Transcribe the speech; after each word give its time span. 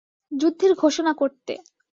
যুদ্ধের 0.31 0.71
ঘোষণা 0.75 1.11
করতে। 1.13 1.53